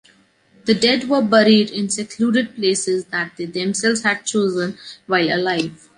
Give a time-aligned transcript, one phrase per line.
[0.65, 5.89] The dead were buried in secluded places that they themselves had chosen while alive.